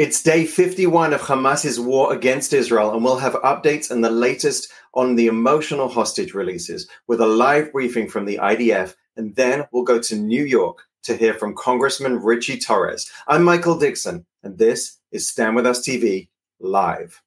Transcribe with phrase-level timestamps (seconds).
[0.00, 4.72] It's day 51 of Hamas's war against Israel, and we'll have updates and the latest
[4.94, 8.94] on the emotional hostage releases with a live briefing from the IDF.
[9.18, 13.10] And then we'll go to New York to hear from Congressman Ritchie Torres.
[13.28, 16.30] I'm Michael Dixon, and this is Stand With Us TV
[16.60, 17.20] Live.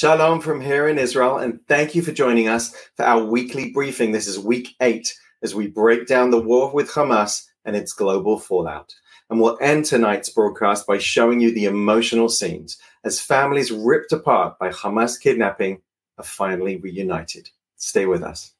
[0.00, 4.12] Shalom from here in Israel, and thank you for joining us for our weekly briefing.
[4.12, 8.38] This is week eight as we break down the war with Hamas and its global
[8.38, 8.94] fallout.
[9.28, 14.58] And we'll end tonight's broadcast by showing you the emotional scenes as families ripped apart
[14.58, 15.82] by Hamas kidnapping
[16.16, 17.50] are finally reunited.
[17.76, 18.54] Stay with us.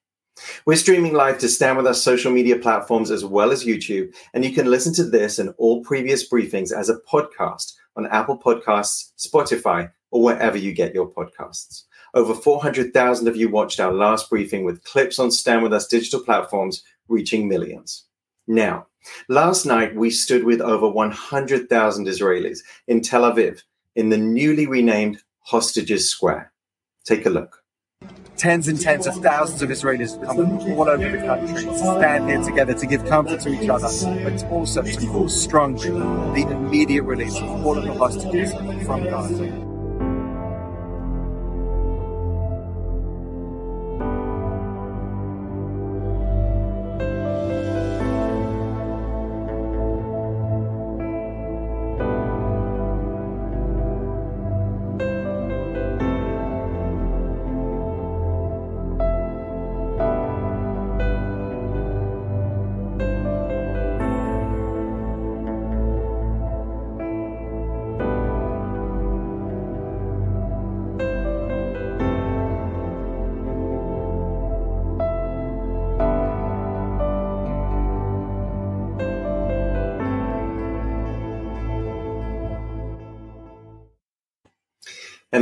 [0.67, 4.45] We're streaming live to Stand With Us social media platforms as well as YouTube, and
[4.45, 9.13] you can listen to this and all previous briefings as a podcast on Apple Podcasts,
[9.17, 11.85] Spotify, or wherever you get your podcasts.
[12.15, 16.21] Over 400,000 of you watched our last briefing with clips on Stand With Us digital
[16.21, 18.07] platforms reaching millions.
[18.47, 18.87] Now,
[19.29, 22.59] last night we stood with over 100,000 Israelis
[22.89, 23.63] in Tel Aviv
[23.95, 26.53] in the newly renamed Hostages Square.
[27.05, 27.63] Take a look.
[28.37, 32.29] Tens and tens of thousands of Israelis come from all over the country to stand
[32.29, 33.89] here together to give comfort to each other,
[34.25, 38.53] but also to call strongly the immediate release of all of the hostages
[38.87, 39.70] from Gaza.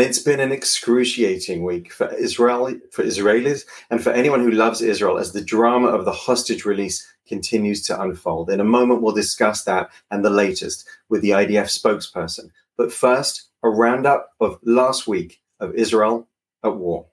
[0.08, 5.18] It's been an excruciating week for Israel, for Israelis, and for anyone who loves Israel
[5.18, 8.48] as the drama of the hostage release continues to unfold.
[8.48, 12.48] In a moment, we'll discuss that and the latest with the IDF spokesperson.
[12.78, 16.26] But first, a roundup of last week of Israel
[16.64, 17.04] at war.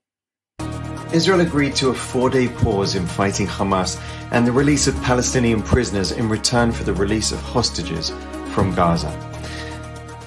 [1.12, 4.01] Israel agreed to a four day pause in fighting Hamas
[4.31, 8.13] and the release of Palestinian prisoners in return for the release of hostages
[8.53, 9.12] from Gaza.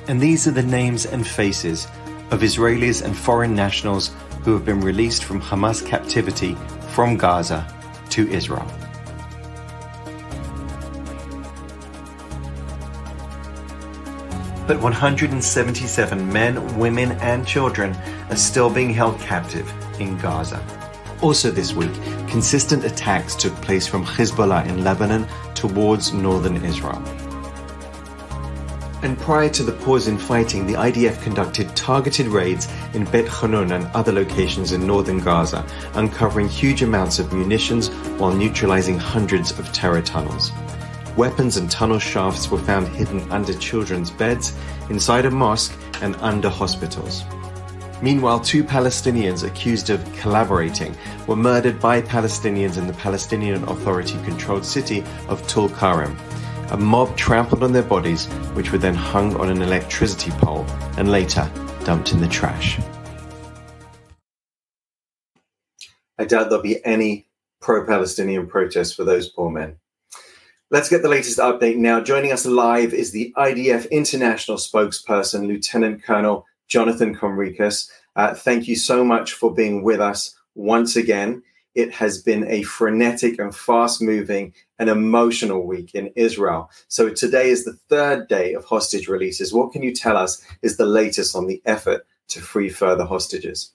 [0.06, 1.86] And these are the names and faces
[2.31, 4.11] of Israelis and foreign nationals
[4.44, 6.56] who have been released from Hamas captivity
[6.91, 7.66] from Gaza
[8.11, 8.66] to Israel.
[14.66, 17.97] But 177 men, women, and children
[18.28, 20.62] are still being held captive in Gaza.
[21.22, 21.93] Also, this week,
[22.28, 27.03] consistent attacks took place from Hezbollah in Lebanon towards northern Israel.
[29.00, 33.70] And prior to the pause in fighting, the IDF conducted targeted raids in Bet Hanun
[33.70, 35.64] and other locations in northern Gaza,
[35.94, 40.50] uncovering huge amounts of munitions while neutralizing hundreds of terror tunnels.
[41.16, 44.56] Weapons and tunnel shafts were found hidden under children's beds,
[44.91, 47.22] inside a mosque, and under hospitals.
[48.03, 54.65] Meanwhile, two Palestinians accused of collaborating were murdered by Palestinians in the Palestinian Authority controlled
[54.65, 56.16] city of Tulkarem.
[56.70, 60.66] A mob trampled on their bodies, which were then hung on an electricity pole
[60.98, 61.50] and later
[61.84, 62.78] dumped in the trash.
[66.18, 67.26] I doubt there'll be any
[67.60, 69.76] pro Palestinian protests for those poor men.
[70.70, 72.02] Let's get the latest update now.
[72.02, 77.88] Joining us live is the IDF International spokesperson, Lieutenant Colonel Jonathan Conricus.
[78.14, 81.42] Uh, thank you so much for being with us once again.
[81.78, 86.72] It has been a frenetic and fast moving and emotional week in Israel.
[86.89, 89.53] So today is the third day of hostage releases.
[89.53, 93.75] What can you tell us is the latest on the effort to free further hostages?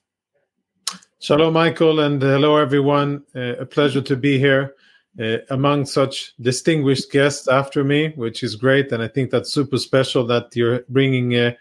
[1.20, 3.24] Shalom, Michael, and hello, everyone.
[3.34, 4.76] Uh, a pleasure to be here
[5.18, 8.92] uh, among such distinguished guests after me, which is great.
[8.92, 11.54] And I think that's super special that you're bringing uh,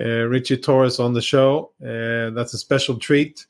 [0.00, 1.72] uh Ritchie Torres on the show.
[1.82, 3.44] Uh, that's a special treat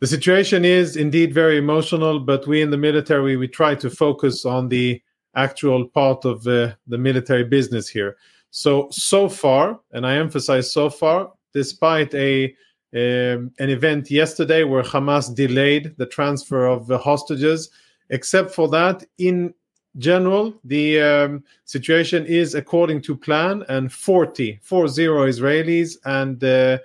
[0.00, 4.44] the situation is indeed very emotional, but we in the military we try to focus
[4.44, 5.00] on the
[5.36, 8.16] actual part of uh, the military business here.
[8.50, 12.54] So so far, and I emphasize so far, despite a
[12.94, 17.70] um, an event yesterday where Hamas delayed the transfer of the hostages.
[18.10, 19.52] Except for that, in
[19.98, 26.78] general, the um, situation is according to plan, and 40, 40 Israelis and uh,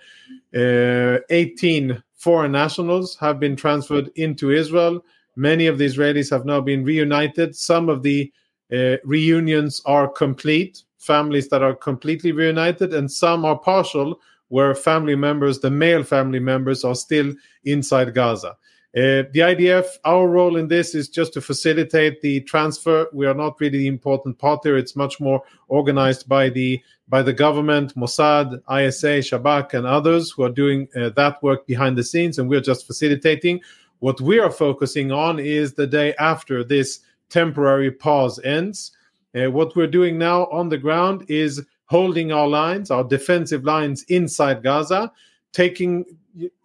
[0.57, 5.03] uh, 18 foreign nationals have been transferred into Israel.
[5.37, 7.55] Many of the Israelis have now been reunited.
[7.55, 8.31] Some of the
[8.71, 14.19] uh, reunions are complete, families that are completely reunited, and some are partial,
[14.49, 17.33] where family members, the male family members, are still
[17.63, 18.57] inside Gaza.
[18.97, 23.07] Uh, the IDF, our role in this is just to facilitate the transfer.
[23.13, 24.77] We are not really the important part here.
[24.77, 30.43] It's much more organized by the by the government, Mossad, ISA, Shabak, and others who
[30.43, 33.61] are doing uh, that work behind the scenes, and we're just facilitating.
[33.99, 38.91] What we are focusing on is the day after this temporary pause ends.
[39.35, 44.03] Uh, what we're doing now on the ground is holding our lines, our defensive lines
[44.03, 45.11] inside Gaza,
[45.53, 46.05] taking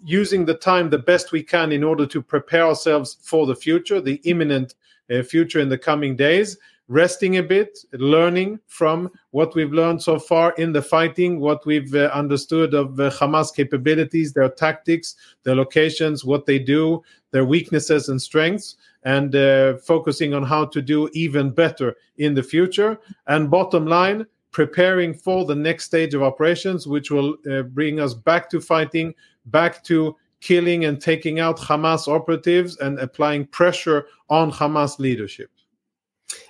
[0.05, 4.01] using the time the best we can in order to prepare ourselves for the future,
[4.01, 4.75] the imminent
[5.11, 6.57] uh, future in the coming days,
[6.89, 11.95] resting a bit, learning from what we've learned so far in the fighting, what we've
[11.95, 18.11] uh, understood of uh, Hamas capabilities, their tactics, their locations, what they do, their weaknesses
[18.11, 22.99] and strengths, and uh, focusing on how to do even better in the future.
[23.27, 28.15] And bottom line, preparing for the next stage of operations, which will uh, bring us
[28.15, 29.13] back to fighting,
[29.47, 35.51] back to killing and taking out Hamas operatives and applying pressure on Hamas leadership.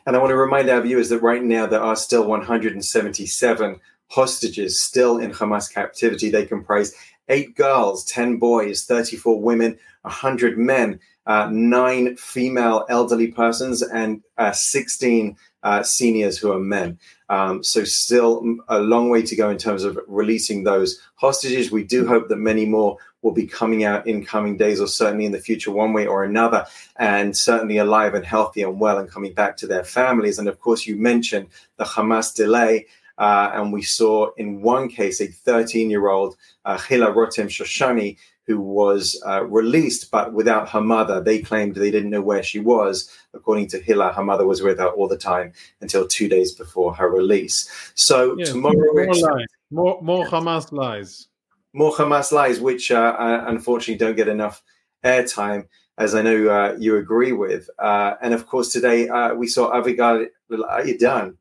[0.06, 4.83] And I want to remind our viewers that right now there are still 177 hostages
[4.83, 6.31] still in Hamas captivity.
[6.31, 6.95] They comprise
[7.31, 14.53] eight girls, 10 boys, 34 women, 100 men, uh, nine female elderly persons, and uh,
[14.53, 16.99] 16 uh, seniors who are men.
[17.31, 21.73] Um, so, still a long way to go in terms of releasing those hostages.
[21.73, 25.25] We do hope that many more will be coming out in coming days, or certainly
[25.25, 26.67] in the future, one way or another,
[26.97, 30.39] and certainly alive and healthy and well and coming back to their families.
[30.39, 32.87] And of course, you mentioned the Hamas delay.
[33.17, 38.17] Uh, and we saw in one case a 13 year old uh, Hila Rotem Shoshani
[38.46, 41.20] who was uh, released, but without her mother.
[41.20, 43.11] They claimed they didn't know where she was.
[43.32, 46.94] According to Hila, her mother was with her all the time until two days before
[46.94, 47.69] her release.
[47.94, 49.46] So yes, tomorrow, more, lies.
[49.70, 51.29] more, more Hamas lies.
[51.73, 54.62] More Hamas lies, which uh, uh, unfortunately don't get enough
[55.05, 55.67] airtime,
[55.99, 57.69] as I know uh, you agree with.
[57.79, 61.37] Uh, and of course, today uh, we saw Avigail Idan,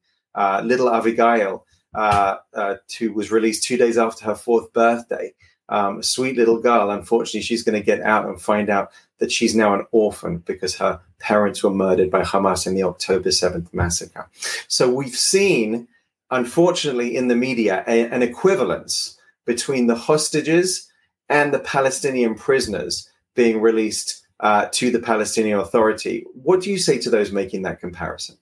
[0.65, 1.65] little Abigail,
[2.97, 5.33] who was released two days after her fourth birthday
[5.69, 6.91] um, sweet little girl.
[6.91, 10.75] Unfortunately, she's going to get out and find out that she's now an orphan because
[10.75, 14.29] her parents were murdered by Hamas in the October 7th massacre.
[14.67, 15.87] So we've seen,
[16.31, 20.89] unfortunately, in the media, a, an equivalence between the hostages
[21.29, 26.25] and the Palestinian prisoners being released uh, to the Palestinian Authority.
[26.33, 28.37] What do you say to those making that comparison?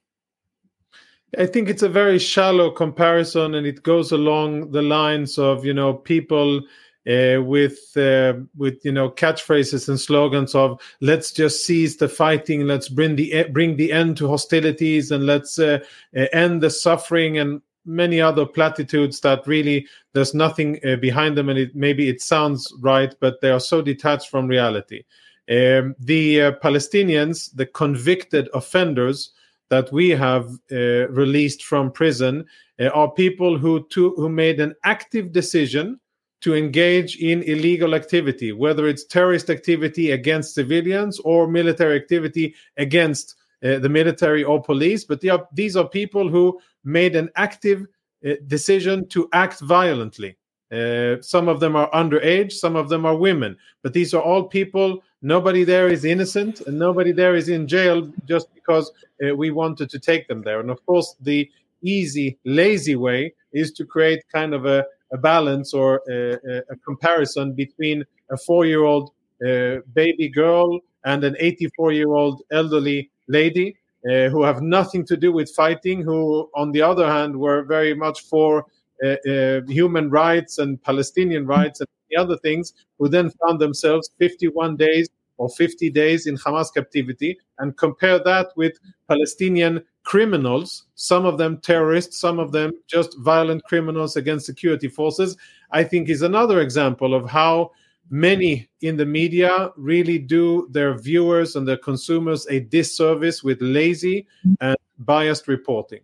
[1.37, 5.73] I think it's a very shallow comparison, and it goes along the lines of you
[5.73, 6.61] know people
[7.09, 12.67] uh, with uh, with you know catchphrases and slogans of let's just cease the fighting,
[12.67, 15.79] let's bring the bring the end to hostilities, and let's uh,
[16.15, 21.49] uh end the suffering and many other platitudes that really there's nothing uh, behind them,
[21.49, 25.03] and it, maybe it sounds right, but they are so detached from reality.
[25.49, 29.31] Um, the uh, Palestinians, the convicted offenders
[29.69, 32.45] that we have released from prison,
[32.93, 35.97] are people who to, who made an active decision
[36.41, 43.35] to engage in illegal activity, whether it's terrorist activity against civilians or military activity against
[43.63, 45.03] uh, the military or police.
[45.03, 47.85] But are, these are people who made an active
[48.25, 50.35] uh, decision to act violently.
[50.71, 54.43] Uh, some of them are underage, some of them are women, but these are all
[54.43, 55.03] people.
[55.21, 58.91] Nobody there is innocent, and nobody there is in jail just because
[59.23, 60.61] uh, we wanted to take them there.
[60.61, 61.49] And of course, the
[61.83, 67.53] easy, lazy way is to create kind of a a balance or a, a comparison
[67.53, 69.11] between a four year old
[69.45, 73.75] uh, baby girl and an 84 year old elderly lady
[74.09, 77.93] uh, who have nothing to do with fighting, who, on the other hand, were very
[77.93, 78.65] much for
[79.03, 84.11] uh, uh human rights and Palestinian rights and the other things, who then found themselves
[84.19, 88.77] 51 days or 50 days in Hamas captivity, and compare that with
[89.07, 95.37] Palestinian criminals, some of them terrorists, some of them just violent criminals against security forces,
[95.71, 97.71] I think is another example of how
[98.09, 104.27] many in the media really do their viewers and their consumers a disservice with lazy
[104.59, 106.01] and biased reporting.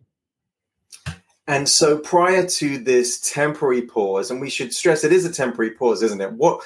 [1.47, 5.71] And so prior to this temporary pause, and we should stress it is a temporary
[5.71, 6.33] pause, isn't it?
[6.33, 6.61] What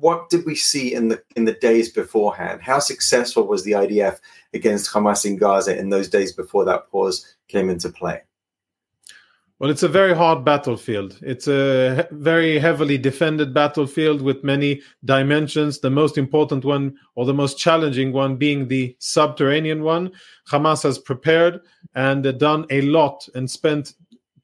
[0.00, 2.60] what did we see in the in the days beforehand?
[2.62, 4.18] How successful was the IDF
[4.52, 8.22] against Hamas in Gaza in those days before that pause came into play?
[9.58, 11.18] Well, it's a very hard battlefield.
[11.22, 15.80] It's a very heavily defended battlefield with many dimensions.
[15.80, 20.12] The most important one, or the most challenging one, being the subterranean one.
[20.50, 21.60] Hamas has prepared
[21.94, 23.94] and done a lot and spent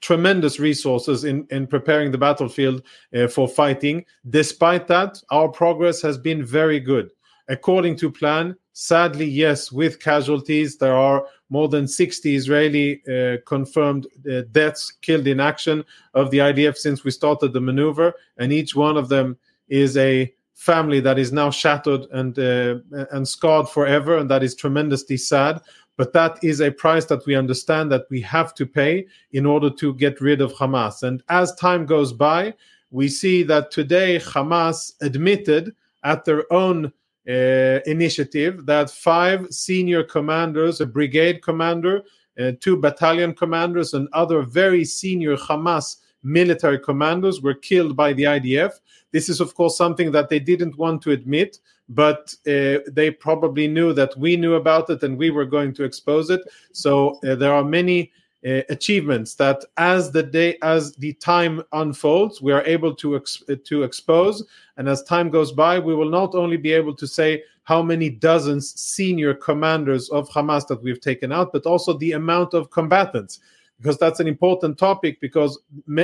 [0.02, 2.82] tremendous resources in, in preparing the battlefield
[3.16, 4.04] uh, for fighting.
[4.28, 7.10] Despite that, our progress has been very good.
[7.48, 14.06] According to plan, sadly, yes, with casualties, there are more than 60 Israeli uh, confirmed
[14.30, 18.74] uh, deaths killed in action of the IDF since we started the maneuver, and each
[18.74, 19.36] one of them
[19.68, 22.76] is a family that is now shattered and uh,
[23.10, 25.60] and scarred forever, and that is tremendously sad.
[25.96, 29.70] But that is a price that we understand that we have to pay in order
[29.70, 31.02] to get rid of Hamas.
[31.02, 32.54] And as time goes by,
[32.90, 36.92] we see that today Hamas admitted at their own
[37.28, 42.02] uh, initiative that five senior commanders, a brigade commander,
[42.38, 48.24] uh, two battalion commanders, and other very senior Hamas military commanders were killed by the
[48.24, 48.80] IDF.
[49.10, 53.68] This is, of course, something that they didn't want to admit, but uh, they probably
[53.68, 56.40] knew that we knew about it and we were going to expose it.
[56.72, 58.12] So uh, there are many
[58.44, 63.44] uh, achievements that as the day as the time unfolds we are able to ex-
[63.64, 64.44] to expose
[64.76, 68.10] and as time goes by we will not only be able to say how many
[68.10, 73.38] dozens senior commanders of Hamas that we've taken out but also the amount of combatants
[73.82, 75.58] because that's an important topic because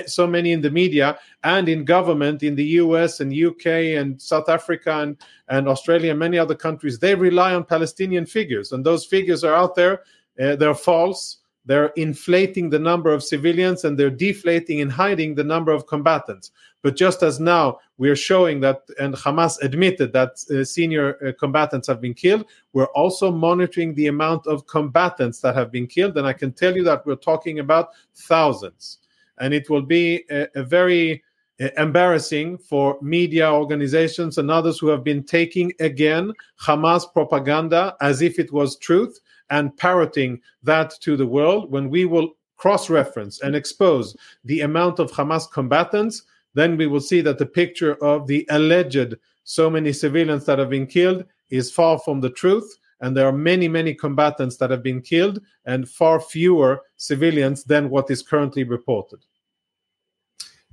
[0.06, 3.66] so many in the media and in government in the US and UK
[3.98, 5.16] and South Africa and,
[5.48, 8.72] and Australia and many other countries they rely on Palestinian figures.
[8.72, 10.02] And those figures are out there.
[10.40, 11.37] Uh, they're false
[11.68, 16.50] they're inflating the number of civilians and they're deflating and hiding the number of combatants.
[16.82, 21.86] But just as now we're showing that, and Hamas admitted that uh, senior uh, combatants
[21.88, 26.16] have been killed, we're also monitoring the amount of combatants that have been killed.
[26.16, 29.00] And I can tell you that we're talking about thousands.
[29.38, 31.22] And it will be a, a very
[31.60, 36.32] uh, embarrassing for media organizations and others who have been taking again
[36.62, 42.04] Hamas propaganda as if it was truth and parroting that to the world, when we
[42.04, 46.22] will cross reference and expose the amount of Hamas combatants,
[46.54, 49.14] then we will see that the picture of the alleged
[49.44, 52.78] so many civilians that have been killed is far from the truth.
[53.00, 57.90] And there are many, many combatants that have been killed and far fewer civilians than
[57.90, 59.20] what is currently reported.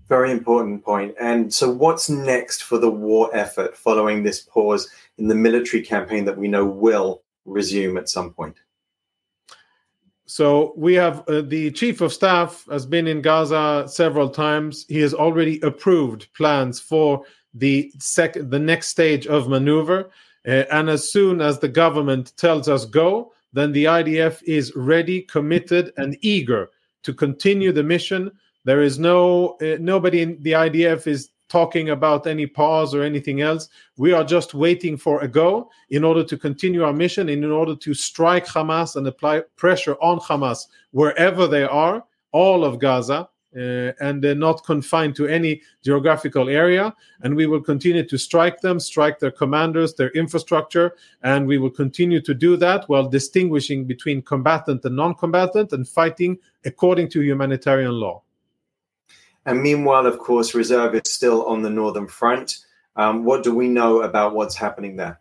[0.09, 1.15] Very important point.
[1.19, 6.25] And so, what's next for the war effort following this pause in the military campaign
[6.25, 8.57] that we know will resume at some point?
[10.25, 14.85] So we have uh, the chief of staff has been in Gaza several times.
[14.89, 20.09] He has already approved plans for the sec- the next stage of maneuver.
[20.47, 25.21] Uh, and as soon as the government tells us go, then the IDF is ready,
[25.21, 26.69] committed, and eager
[27.03, 28.31] to continue the mission.
[28.63, 33.41] There is no uh, nobody in the IDF is talking about any pause or anything
[33.41, 33.69] else.
[33.97, 37.51] We are just waiting for a go in order to continue our mission and in
[37.51, 43.29] order to strike Hamas and apply pressure on Hamas wherever they are, all of Gaza.
[43.55, 46.93] Uh, and they're not confined to any geographical area.
[47.21, 51.69] And we will continue to strike them, strike their commanders, their infrastructure, and we will
[51.69, 57.21] continue to do that while distinguishing between combatant and non combatant and fighting according to
[57.21, 58.21] humanitarian law.
[59.45, 62.57] And meanwhile, of course, reserve is still on the northern front.
[62.95, 65.19] Um, what do we know about what's happening there?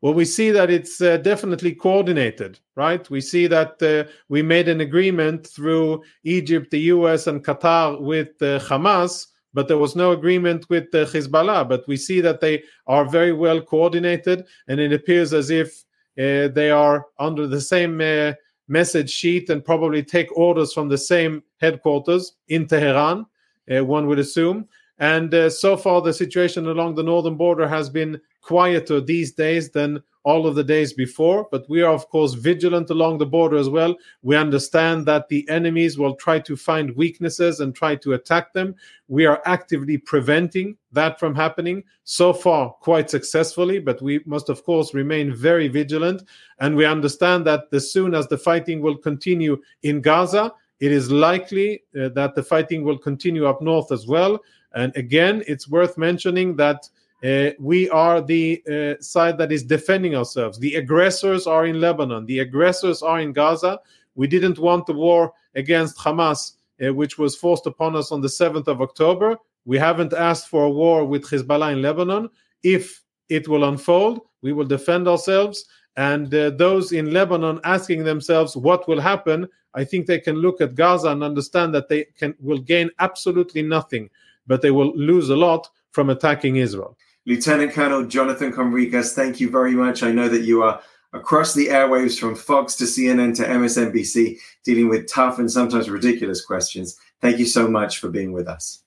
[0.00, 3.08] Well, we see that it's uh, definitely coordinated, right?
[3.08, 8.30] We see that uh, we made an agreement through Egypt, the US, and Qatar with
[8.42, 11.68] uh, Hamas, but there was no agreement with uh, Hezbollah.
[11.68, 15.84] But we see that they are very well coordinated, and it appears as if
[16.18, 18.32] uh, they are under the same uh,
[18.72, 23.26] message sheet and probably take orders from the same headquarters in Tehran,
[23.70, 24.66] uh, one would assume.
[25.02, 29.68] And uh, so far, the situation along the northern border has been quieter these days
[29.68, 31.48] than all of the days before.
[31.50, 33.96] But we are, of course, vigilant along the border as well.
[34.22, 38.76] We understand that the enemies will try to find weaknesses and try to attack them.
[39.08, 43.80] We are actively preventing that from happening, so far, quite successfully.
[43.80, 46.22] But we must, of course, remain very vigilant.
[46.60, 51.10] And we understand that as soon as the fighting will continue in Gaza, it is
[51.10, 54.40] likely uh, that the fighting will continue up north as well.
[54.74, 56.88] And again, it's worth mentioning that
[57.24, 60.58] uh, we are the uh, side that is defending ourselves.
[60.58, 63.80] The aggressors are in Lebanon, the aggressors are in Gaza.
[64.14, 66.52] We didn't want the war against Hamas,
[66.84, 69.38] uh, which was forced upon us on the 7th of October.
[69.64, 72.28] We haven't asked for a war with Hezbollah in Lebanon.
[72.62, 75.64] If it will unfold, we will defend ourselves.
[75.96, 80.60] And uh, those in Lebanon asking themselves what will happen, I think they can look
[80.60, 84.10] at Gaza and understand that they can will gain absolutely nothing,
[84.52, 86.94] but they will lose a lot from attacking Israel.
[87.24, 90.02] Lieutenant Colonel Jonathan Conricus, thank you very much.
[90.02, 90.78] I know that you are
[91.14, 96.44] across the airwaves from Fox to CNN to MSNBC, dealing with tough and sometimes ridiculous
[96.44, 96.98] questions.
[97.22, 98.81] Thank you so much for being with us.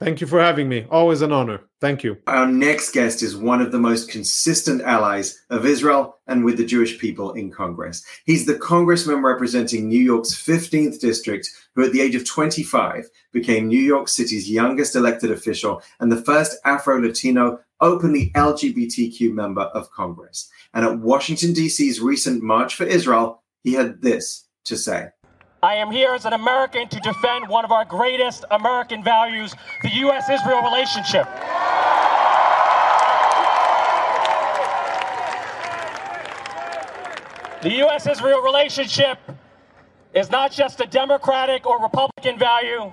[0.00, 0.86] Thank you for having me.
[0.90, 1.60] Always an honor.
[1.78, 2.16] Thank you.
[2.26, 6.64] Our next guest is one of the most consistent allies of Israel and with the
[6.64, 8.02] Jewish people in Congress.
[8.24, 13.68] He's the congressman representing New York's 15th district, who at the age of 25 became
[13.68, 19.90] New York City's youngest elected official and the first Afro Latino openly LGBTQ member of
[19.90, 20.50] Congress.
[20.72, 25.08] And at Washington, D.C.'s recent March for Israel, he had this to say.
[25.62, 29.90] I am here as an American to defend one of our greatest American values, the
[29.90, 30.30] U.S.
[30.30, 31.26] Israel relationship.
[37.62, 38.06] The U.S.
[38.06, 39.18] Israel relationship
[40.14, 42.90] is not just a Democratic or Republican value,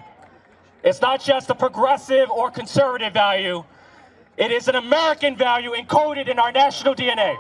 [0.83, 3.63] it's not just a progressive or conservative value,
[4.35, 7.37] it is an American value encoded in our national DNA.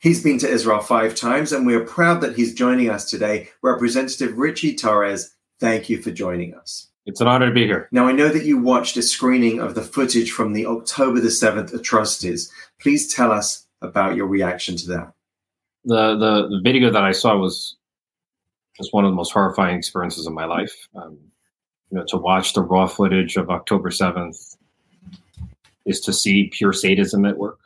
[0.00, 3.50] He's been to Israel five times, and we are proud that he's joining us today.
[3.62, 6.88] Representative Ritchie Torres, thank you for joining us.
[7.04, 7.86] It's an honor to be here.
[7.92, 11.28] Now, I know that you watched a screening of the footage from the October the
[11.28, 12.50] 7th atrocities.
[12.80, 15.12] Please tell us about your reaction to that.
[15.84, 17.76] The, the, the video that I saw was
[18.78, 20.74] just one of the most horrifying experiences of my life.
[20.96, 21.18] Um,
[21.90, 24.56] you know, to watch the raw footage of October 7th
[25.84, 27.58] is to see pure sadism at work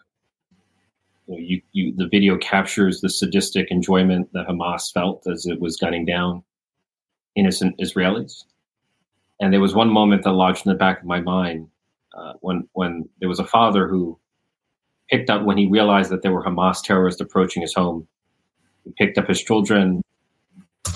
[1.27, 5.61] you, know, you, you, the video captures the sadistic enjoyment that Hamas felt as it
[5.61, 6.43] was gunning down
[7.37, 8.45] innocent Israelis.
[9.41, 11.69] And there was one moment that lodged in the back of my mind
[12.17, 14.19] uh, when when there was a father who
[15.11, 18.07] picked up when he realized that there were Hamas terrorists approaching his home.
[18.85, 20.03] He picked up his children,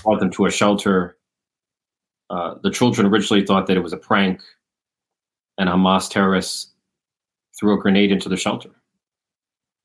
[0.03, 1.17] brought them to a shelter.
[2.31, 4.41] Uh, the children originally thought that it was a prank,
[5.57, 6.71] and Hamas terrorists
[7.59, 8.71] threw a grenade into the shelter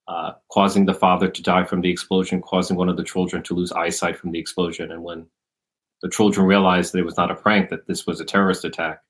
[0.08, 3.54] uh, causing the father to die from the explosion, causing one of the children to
[3.54, 4.92] lose eyesight from the explosion.
[4.92, 5.26] And when
[6.02, 9.02] the children realized that it was not a prank, that this was a terrorist attack,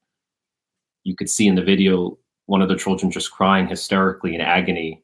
[1.04, 5.02] you could see in the video one of the children just crying hysterically in agony,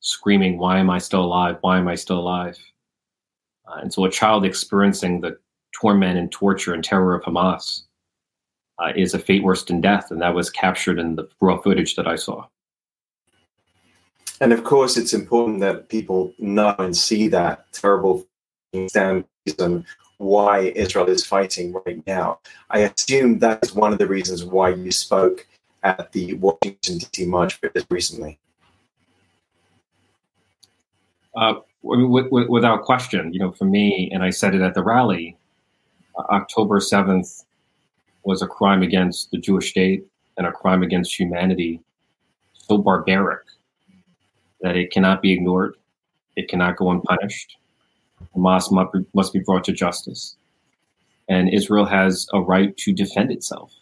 [0.00, 1.56] screaming, Why am I still alive?
[1.62, 2.58] Why am I still alive?
[3.66, 5.38] Uh, and so a child experiencing the
[5.72, 7.82] torment and torture and terror of Hamas
[8.78, 10.10] uh, is a fate worse than death.
[10.10, 12.46] And that was captured in the raw footage that I saw.
[14.40, 18.26] And of course, it's important that people know and see that terrible
[18.72, 19.84] reason
[20.16, 22.38] why Israel is fighting right now.
[22.70, 25.46] I assume that is one of the reasons why you spoke
[25.82, 27.26] at the Washington D.C.
[27.26, 27.58] March
[27.90, 28.38] recently.
[31.34, 35.36] Uh, without question, you know, for me, and I said it at the rally,
[36.18, 37.44] uh, October 7th
[38.24, 41.80] was a crime against the Jewish state and a crime against humanity
[42.52, 43.42] so barbaric
[44.62, 45.76] that it cannot be ignored.
[46.36, 47.56] It cannot go unpunished.
[48.36, 48.70] Hamas
[49.14, 50.36] must be, brought to justice.
[51.28, 53.72] And Israel has a right to defend itself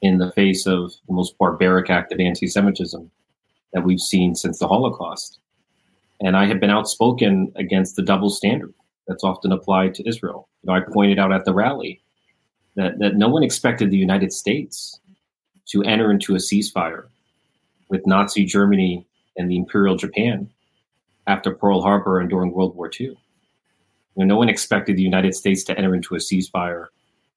[0.00, 3.10] in the face of the most barbaric act of anti Semitism
[3.72, 5.38] that we've seen since the Holocaust.
[6.20, 8.72] And I have been outspoken against the double standard
[9.08, 10.48] that's often applied to Israel.
[10.62, 12.00] You know, I pointed out at the rally
[12.76, 15.00] that, that no one expected the United States
[15.66, 17.06] to enter into a ceasefire
[17.88, 20.50] with Nazi Germany and the Imperial Japan
[21.26, 23.06] after Pearl Harbor and during World War II.
[23.06, 23.16] You
[24.16, 26.86] know, no one expected the United States to enter into a ceasefire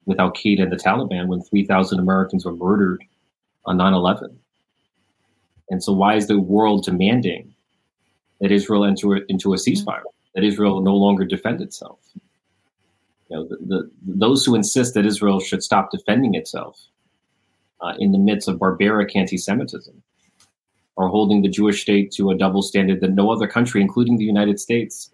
[0.06, 3.04] with Al Qaeda and the Taliban when 3,000 Americans were murdered
[3.66, 4.38] on 9 11.
[5.70, 7.54] And so, why is the world demanding
[8.40, 10.04] that Israel enter into a ceasefire,
[10.36, 12.00] that Israel no longer defend itself?
[13.30, 16.80] You know, the, the, those who insist that Israel should stop defending itself
[17.82, 20.04] uh, in the midst of barbaric anti Semitism
[20.98, 24.24] are holding the Jewish state to a double standard that no other country, including the
[24.26, 25.12] United States,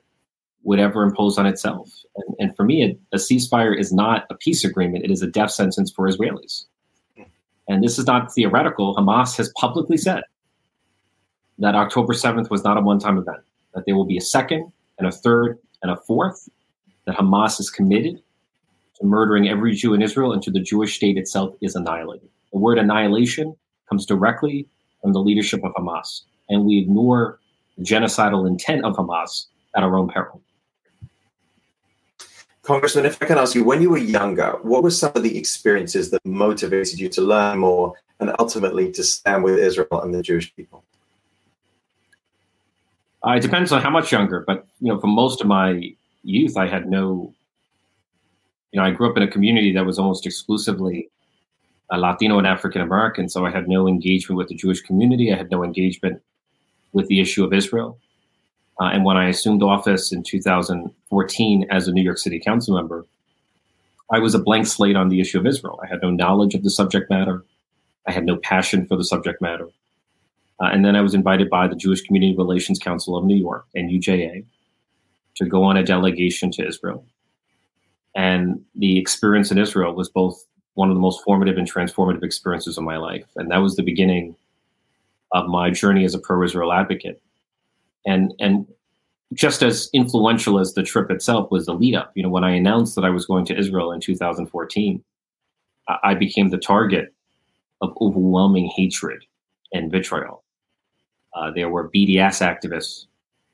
[0.63, 1.91] would ever impose on itself.
[2.15, 5.28] And, and for me, a, a, ceasefire is not a peace agreement, it is a
[5.28, 6.65] death sentence for Israelis.
[7.67, 8.96] And this is not theoretical.
[8.96, 10.24] Hamas has publicly said
[11.60, 13.39] that October 7th was not a one time event,
[13.74, 16.50] that there will be a second and a third and a fourth,
[17.06, 18.22] that Hamas is committed
[18.96, 22.30] to murdering every Jew in Israel until the Jewish state itself is annihilated.
[22.52, 23.56] The word annihilation
[23.89, 24.67] comes directly
[25.02, 26.22] from the leadership of Hamas.
[26.50, 27.40] And we ignore
[27.78, 30.42] the genocidal intent of Hamas at our own peril.
[32.64, 35.38] Congressman, if I can ask you, when you were younger, what were some of the
[35.38, 40.22] experiences that motivated you to learn more and ultimately to stand with Israel and the
[40.22, 40.84] Jewish people?
[43.26, 46.58] Uh, it depends on how much younger, but you know, for most of my youth,
[46.58, 47.34] I had no.
[48.72, 51.10] You know, I grew up in a community that was almost exclusively
[51.91, 55.32] uh, Latino and African American, so I had no engagement with the Jewish community.
[55.32, 56.21] I had no engagement
[56.93, 57.99] with the issue of Israel.
[58.80, 63.06] Uh, and when I assumed office in 2014 as a New York City Council member,
[64.12, 65.80] I was a blank slate on the issue of Israel.
[65.84, 67.43] I had no knowledge of the subject matter.
[68.08, 69.67] I had no passion for the subject matter.
[70.60, 73.65] Uh, and then I was invited by the Jewish Community Relations Council of New York
[73.73, 74.45] and UJA
[75.36, 77.06] to go on a delegation to Israel.
[78.15, 80.43] And the experience in Israel was both
[80.75, 83.25] one of the most formative and transformative experiences of my life.
[83.36, 84.36] And that was the beginning
[85.34, 87.21] of my journey as a pro Israel advocate.
[88.05, 88.67] And, and
[89.34, 92.51] just as influential as the trip itself was the lead up, you know, when I
[92.51, 95.03] announced that I was going to Israel in 2014,
[96.03, 97.13] I became the target
[97.81, 99.25] of overwhelming hatred
[99.73, 100.43] and vitriol.
[101.34, 103.05] Uh, there were BDS activists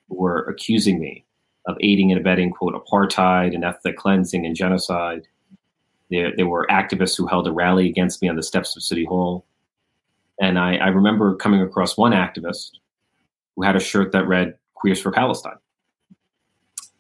[0.10, 1.26] who were accusing me
[1.68, 5.28] of aiding and abetting, quote, apartheid and ethnic cleansing and genocide.
[6.10, 9.06] There, there were activists who held a rally against me on the steps of City
[9.06, 9.46] Hall.
[10.40, 12.72] And I, I remember coming across one activist
[13.56, 15.58] who had a shirt that read Queers for Palestine.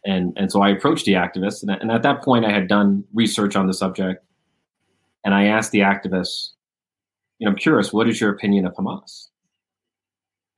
[0.05, 3.03] And, and so I approached the activist, and, and at that point, I had done
[3.13, 4.23] research on the subject.
[5.25, 6.51] And I asked the activist,
[7.39, 9.27] you know, I'm curious, what is your opinion of Hamas?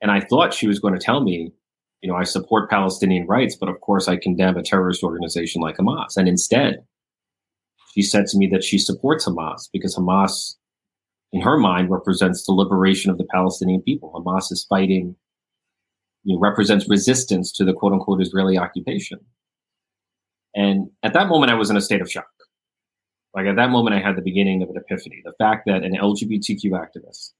[0.01, 1.51] And I thought she was going to tell me,
[2.01, 5.77] you know, I support Palestinian rights, but of course I condemn a terrorist organization like
[5.77, 6.15] Hamas.
[6.15, 6.85] And instead,
[7.99, 10.55] she said to me that she supports Hamas because Hamas,
[11.33, 14.13] in her mind, represents the liberation of the Palestinian people.
[14.13, 15.17] Hamas is fighting,
[16.23, 19.19] you know, represents resistance to the quote unquote Israeli occupation.
[20.55, 22.29] And at that moment, I was in a state of shock.
[23.35, 25.21] Like at that moment, I had the beginning of an epiphany.
[25.25, 27.33] The fact that an LGBTQ activist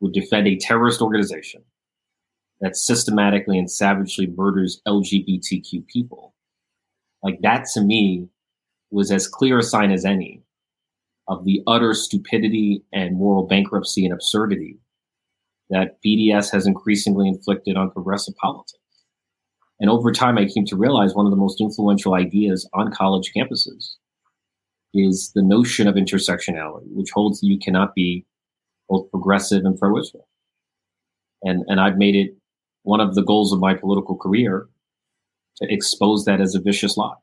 [0.00, 1.62] would defend a terrorist organization
[2.60, 6.34] that systematically and savagely murders LGBTQ people.
[7.22, 8.28] Like that to me
[8.90, 10.42] was as clear a sign as any
[11.28, 14.78] of the utter stupidity and moral bankruptcy and absurdity
[15.70, 18.78] that BDS has increasingly inflicted on progressive politics.
[19.80, 23.32] And over time, I came to realize one of the most influential ideas on college
[23.36, 23.94] campuses
[24.94, 28.24] is the notion of intersectionality, which holds that you cannot be
[28.88, 30.28] both progressive and pro Israel.
[31.42, 32.36] And, and I've made it
[32.82, 34.68] one of the goals of my political career
[35.56, 37.14] to expose that as a vicious lie.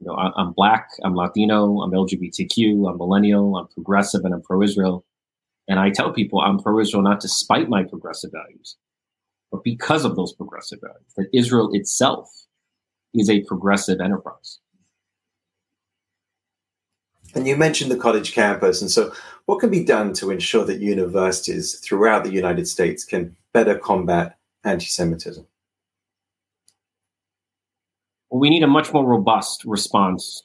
[0.00, 4.42] You know, I, I'm black, I'm Latino, I'm LGBTQ, I'm millennial, I'm progressive, and I'm
[4.42, 5.04] pro Israel.
[5.68, 8.76] And I tell people I'm pro Israel not despite my progressive values,
[9.50, 12.28] but because of those progressive values, that Israel itself
[13.14, 14.58] is a progressive enterprise.
[17.34, 18.80] And you mentioned the college campus.
[18.80, 19.12] And so,
[19.46, 24.36] what can be done to ensure that universities throughout the United States can better combat
[24.64, 25.46] anti Semitism?
[28.34, 30.42] We need a much more robust response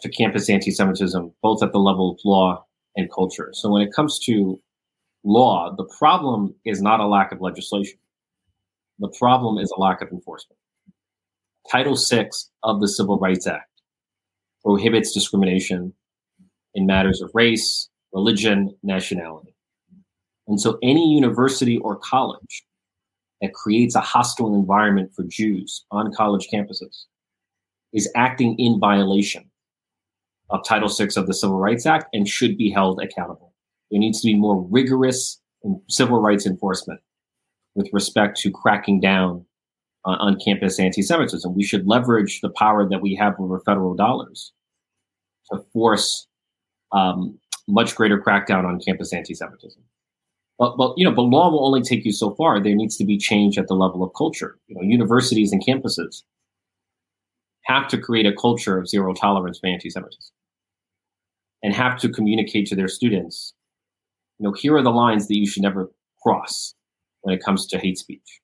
[0.00, 3.50] to campus anti Semitism, both at the level of law and culture.
[3.52, 4.60] So, when it comes to
[5.24, 7.98] law, the problem is not a lack of legislation,
[9.00, 10.56] the problem is a lack of enforcement.
[11.68, 12.28] Title VI
[12.62, 13.82] of the Civil Rights Act
[14.64, 15.92] prohibits discrimination
[16.76, 19.52] in matters of race, religion, nationality.
[20.46, 22.62] And so any university or college
[23.40, 27.06] that creates a hostile environment for Jews on college campuses
[27.92, 29.44] is acting in violation
[30.50, 33.54] of Title VI of the Civil Rights Act and should be held accountable.
[33.90, 35.40] There needs to be more rigorous
[35.88, 37.00] civil rights enforcement
[37.74, 39.44] with respect to cracking down
[40.04, 41.54] on, on campus anti Semitism.
[41.54, 44.52] We should leverage the power that we have over federal dollars
[45.50, 46.26] to force
[46.92, 49.82] um, much greater crackdown on campus anti-Semitism.
[50.58, 52.60] But, but you know, but law will only take you so far.
[52.60, 54.58] There needs to be change at the level of culture.
[54.66, 56.22] You know, universities and campuses
[57.72, 60.34] have to create a culture of zero tolerance for anti-Semitism,
[61.62, 63.54] and have to communicate to their students,
[64.38, 65.90] you know, here are the lines that you should never
[66.22, 66.74] cross
[67.22, 68.40] when it comes to hate speech.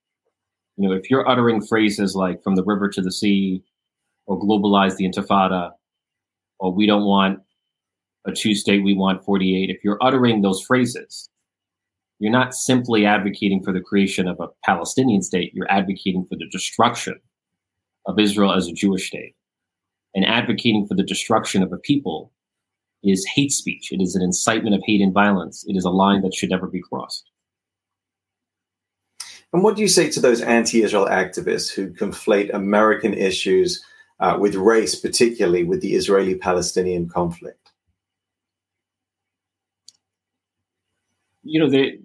[0.77, 3.64] You know, if you're uttering phrases like "from the river to the sea,"
[4.27, 5.73] or "globalize the Intifada,"
[6.61, 7.41] or "we don't want
[8.25, 11.29] a two state, we want 48, if you're uttering those phrases,
[12.21, 16.49] you're not simply advocating for the creation of a Palestinian state, you're advocating for the
[16.51, 17.21] destruction
[18.09, 19.37] of Israel as a Jewish state.
[20.14, 22.33] And advocating for the destruction of a people
[23.05, 23.92] is hate speech.
[23.92, 25.64] It is an incitement of hate and violence.
[25.68, 27.31] It is a line that should never be crossed.
[29.53, 33.83] And what do you say to those anti Israel activists who conflate American issues
[34.21, 37.71] uh, with race, particularly with the Israeli Palestinian conflict?
[41.42, 41.99] You know, they,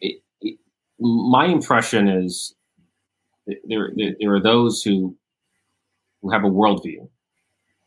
[0.00, 0.58] it, it,
[0.98, 2.54] my impression is
[3.46, 5.16] there, there, there are those who,
[6.22, 7.08] who have a worldview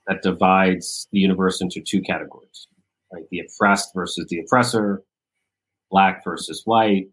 [0.07, 2.67] that divides the universe into two categories,
[3.13, 3.23] right?
[3.31, 5.03] The oppressed versus the oppressor,
[5.91, 7.07] black versus white,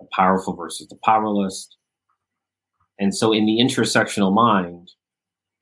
[0.00, 1.68] the powerful versus the powerless.
[2.98, 4.90] And so, in the intersectional mind,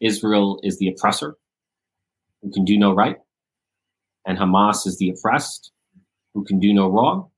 [0.00, 1.36] Israel is the oppressor
[2.42, 3.16] who can do no right,
[4.26, 5.72] and Hamas is the oppressed
[6.34, 7.30] who can do no wrong.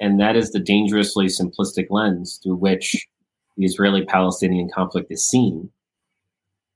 [0.00, 3.06] And that is the dangerously simplistic lens through which
[3.56, 5.70] the Israeli Palestinian conflict is seen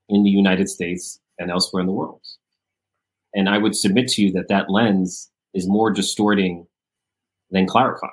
[0.08, 2.20] in the United States and elsewhere in the world.
[3.34, 6.66] And I would submit to you that that lens is more distorting
[7.50, 8.12] than clarifying.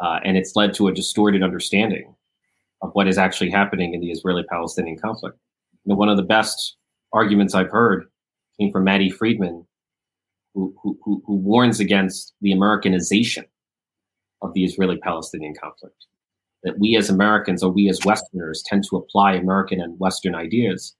[0.00, 2.14] Uh, and it's led to a distorted understanding
[2.82, 5.38] of what is actually happening in the Israeli Palestinian conflict.
[5.84, 6.76] You know, one of the best
[7.12, 8.06] arguments I've heard
[8.60, 9.66] came from Matti Friedman,
[10.54, 13.46] who, who, who warns against the Americanization
[14.42, 16.06] of the Israeli Palestinian conflict.
[16.64, 20.96] That we as Americans or we as Westerners tend to apply American and Western ideas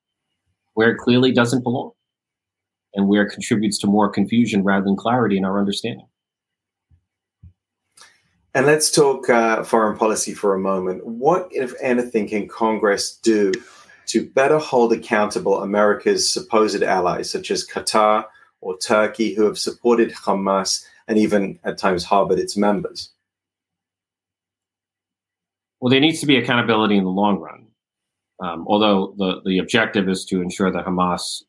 [0.75, 1.91] where it clearly doesn't belong
[2.95, 6.07] and where it contributes to more confusion rather than clarity in our understanding.
[8.55, 11.05] And let's talk uh, foreign policy for a moment.
[11.05, 13.53] What, if anything, can Congress do
[14.07, 18.25] to better hold accountable America's supposed allies, such as Qatar
[18.61, 23.11] or Turkey, who have supported Hamas and even at times harbored its members?
[25.81, 27.67] Well, there needs to be accountability in the long run.
[28.41, 31.43] Um, although the, the objective is to ensure that Hamas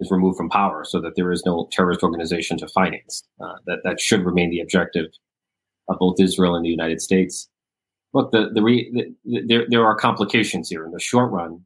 [0.00, 3.22] is removed from power so that there is no terrorist organization to finance.
[3.40, 5.06] Uh, that, that should remain the objective
[5.88, 7.48] of both Israel and the United States.
[8.12, 8.90] Look, the, the, re,
[9.24, 10.84] the, there, there are complications here.
[10.84, 11.60] In the short run,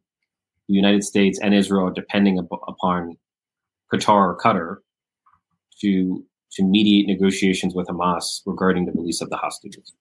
[0.68, 3.16] the United States and Israel are depending up, upon
[3.92, 4.76] Qatar or Qatar
[5.80, 9.92] to, to mediate negotiations with Hamas regarding the release of the hostages.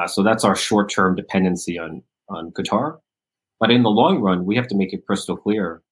[0.00, 2.98] Uh, so that's our short term dependency on, on Qatar.
[3.58, 5.82] But in the long run, we have to make it crystal clear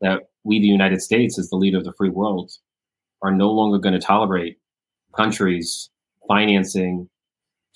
[0.00, 2.50] that we, the United States, as the leader of the free world,
[3.22, 4.58] are no longer going to tolerate
[5.16, 5.90] countries
[6.28, 7.08] financing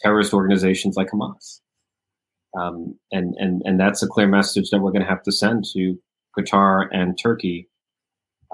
[0.00, 1.60] terrorist organizations like Hamas.
[2.58, 5.64] Um, and, and, and that's a clear message that we're going to have to send
[5.72, 5.98] to
[6.38, 7.68] Qatar and Turkey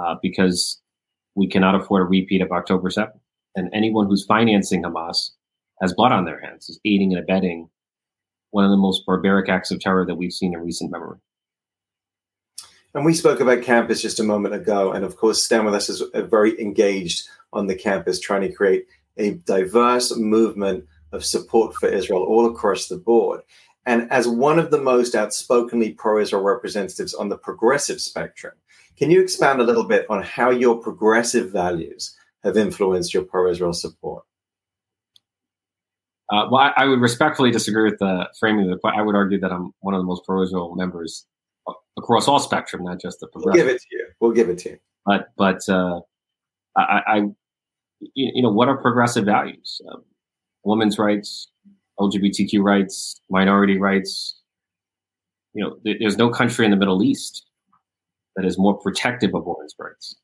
[0.03, 0.81] uh, because
[1.35, 3.19] we cannot afford a repeat of October 7th.
[3.55, 5.31] And anyone who's financing Hamas
[5.83, 7.69] has blood on their hands, is aiding and abetting
[8.51, 11.19] one of the most barbaric acts of terror that we've seen in recent memory.
[12.95, 14.93] And we spoke about campus just a moment ago.
[14.93, 18.53] And of course, Stand With Us is uh, very engaged on the campus, trying to
[18.53, 23.41] create a diverse movement of support for Israel all across the board.
[23.85, 28.55] And as one of the most outspokenly pro Israel representatives on the progressive spectrum,
[28.97, 32.15] can you expand a little bit on how your progressive values
[32.45, 34.25] have influenced your pro Israel support?
[36.33, 38.99] Uh, well, I, I, would respectfully disagree with the framing of the question.
[38.99, 41.27] I would argue that I'm one of the most pro-Israel members
[41.99, 43.67] across all spectrum, not just the progressive.
[43.67, 44.07] We'll give it to you.
[44.19, 44.79] We'll give it to you.
[45.05, 46.01] But but uh,
[46.77, 47.23] I, I,
[48.15, 49.81] you know what are progressive values?
[49.93, 50.05] Um,
[50.65, 51.51] women's rights,
[52.01, 54.41] LGBTQ rights, minority rights.
[55.53, 57.45] You know, there's no country in the Middle East
[58.37, 60.17] that is more protective of women's rights,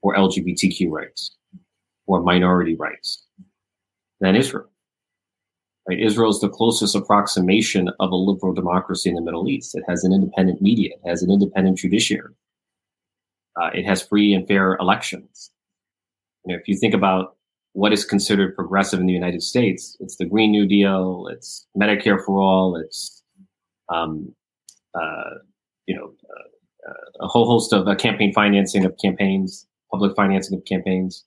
[0.00, 1.36] or LGBTQ rights,
[2.06, 3.26] or minority rights
[4.20, 4.70] than Israel.
[5.88, 6.00] Right?
[6.00, 9.74] Israel is the closest approximation of a liberal democracy in the Middle East.
[9.74, 12.34] It has an independent media, it has an independent judiciary,
[13.60, 15.50] uh, it has free and fair elections.
[16.44, 17.36] You know, if you think about
[17.72, 22.24] what is considered progressive in the United States, it's the Green New Deal, it's Medicare
[22.24, 23.22] for all, it's
[23.88, 24.34] um,
[24.94, 25.30] uh,
[25.86, 26.14] you know
[26.88, 31.24] uh, a whole host of uh, campaign financing of campaigns, public financing of campaigns.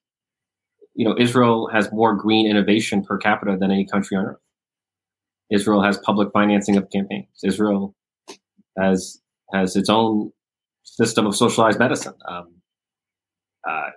[0.95, 4.46] You know, Israel has more green innovation per capita than any country on earth.
[5.51, 7.27] Israel has public financing of campaigns.
[7.43, 7.95] Israel
[8.77, 9.21] has
[9.53, 10.31] has its own
[10.83, 12.13] system of socialized medicine.
[12.27, 12.55] Um,
[13.67, 13.89] uh,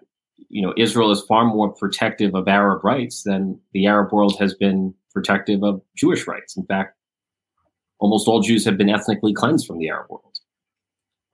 [0.49, 4.55] you know, Israel is far more protective of Arab rights than the Arab world has
[4.55, 6.57] been protective of Jewish rights.
[6.57, 6.97] In fact,
[7.99, 10.25] almost all Jews have been ethnically cleansed from the Arab world.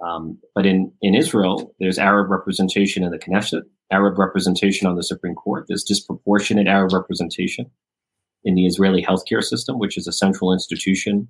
[0.05, 5.02] Um, but in, in Israel, there's Arab representation in the Knesset, Arab representation on the
[5.02, 5.64] Supreme Court.
[5.68, 7.70] There's disproportionate Arab representation
[8.46, 11.28] in the Israeli healthcare system, which is a central institution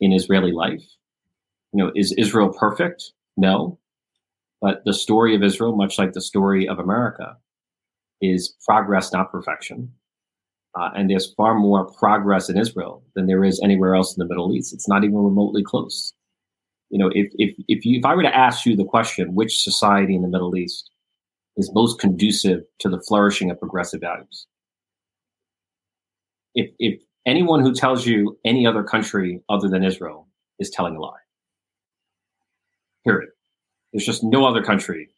[0.00, 0.82] in Israeli life.
[1.72, 3.12] You know, is Israel perfect?
[3.36, 3.78] No.
[4.60, 7.36] But the story of Israel, much like the story of America,
[8.20, 9.92] is progress, not perfection.
[10.74, 14.28] Uh, and there's far more progress in Israel than there is anywhere else in the
[14.28, 14.74] Middle East.
[14.74, 16.12] It's not even remotely close.
[16.90, 19.62] You know, if if if you if I were to ask you the question, which
[19.62, 20.90] society in the Middle East
[21.56, 24.46] is most conducive to the flourishing of progressive values?
[26.54, 31.00] If if anyone who tells you any other country other than Israel is telling a
[31.00, 31.16] lie.
[33.04, 33.30] Period.
[33.92, 35.08] There's just no other country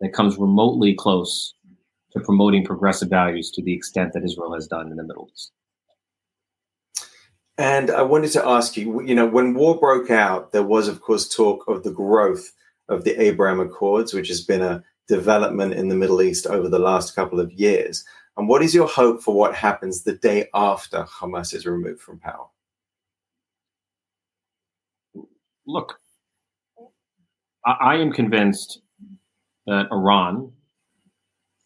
[0.00, 1.54] that comes remotely close
[2.12, 5.52] to promoting progressive values to the extent that Israel has done in the Middle East.
[7.56, 11.02] And I wanted to ask you, you know, when war broke out, there was, of
[11.02, 12.50] course, talk of the growth
[12.88, 16.78] of the Abraham Accords, which has been a development in the Middle East over the
[16.78, 18.04] last couple of years.
[18.40, 22.18] And what is your hope for what happens the day after Hamas is removed from
[22.20, 22.46] power?
[25.66, 26.00] Look,
[27.66, 28.80] I, am convinced
[29.66, 30.52] that Iran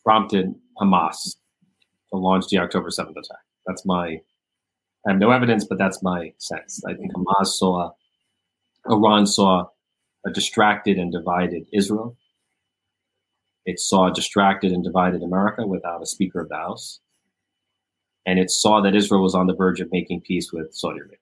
[0.02, 1.37] prompted Hamas
[2.10, 3.44] to launch the October 7th attack.
[3.68, 4.20] That's my,
[5.06, 6.82] I have no evidence, but that's my sense.
[6.88, 7.92] I think Hamas saw,
[8.90, 9.68] Iran saw
[10.26, 12.16] a distracted and divided Israel.
[13.66, 17.00] It saw distracted and divided America without a Speaker of the House.
[18.27, 21.18] And it saw that Israel was on the verge of making peace with Saudi Arabia.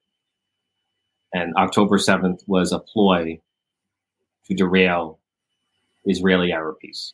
[1.33, 3.39] And October 7th was a ploy
[4.47, 5.19] to derail
[6.05, 7.13] Israeli Arab peace.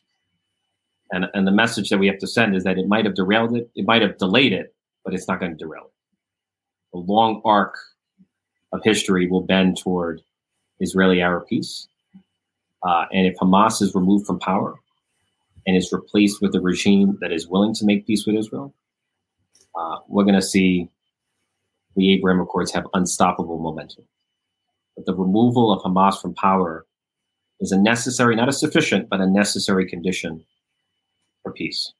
[1.12, 3.56] And, and the message that we have to send is that it might have derailed
[3.56, 5.92] it, it might have delayed it, but it's not going to derail it.
[6.92, 7.76] The long arc
[8.72, 10.22] of history will bend toward
[10.80, 11.88] Israeli Arab peace.
[12.82, 14.76] Uh, and if Hamas is removed from power
[15.66, 18.74] and is replaced with a regime that is willing to make peace with Israel,
[19.78, 20.88] uh, we're going to see
[21.96, 24.04] the Abraham Accords have unstoppable momentum.
[24.96, 26.86] But the removal of Hamas from power
[27.60, 30.44] is a necessary, not a sufficient, but a necessary condition
[31.42, 31.92] for peace.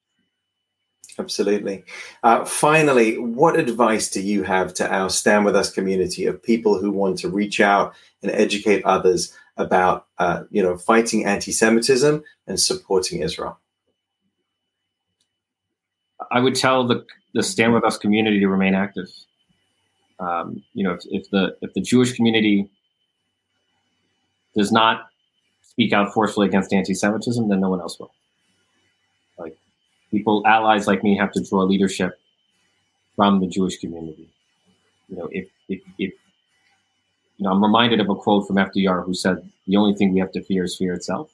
[1.18, 1.84] Absolutely.
[2.22, 6.78] Uh, finally, what advice do you have to our Stand With Us community of people
[6.78, 12.60] who want to reach out and educate others about, uh, you know, fighting anti-Semitism and
[12.60, 13.58] supporting Israel?
[16.30, 19.08] I would tell the the Stand With Us community to remain active.
[20.18, 22.68] Um, you know, if, if the if the Jewish community
[24.56, 25.08] does not
[25.62, 28.12] speak out forcefully against anti-Semitism, then no one else will.
[29.38, 29.56] Like
[30.10, 32.18] people, allies like me, have to draw leadership
[33.16, 34.28] from the Jewish community.
[35.08, 36.12] You know, if if if
[37.40, 40.20] you know, I'm reminded of a quote from FDR who said, "The only thing we
[40.20, 41.32] have to fear is fear itself."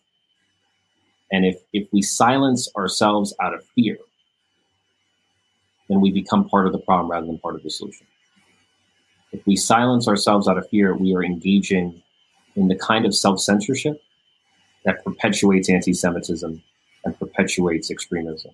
[1.33, 3.99] And if if we silence ourselves out of fear,
[5.89, 8.07] then we become part of the problem rather than part of the solution.
[9.33, 12.01] If we silence ourselves out of fear, we are engaging
[12.55, 14.01] in the kind of self censorship
[14.85, 16.63] that perpetuates anti Semitism
[17.05, 18.53] and perpetuates extremism.